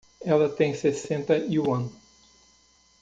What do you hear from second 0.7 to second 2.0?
sessenta yuan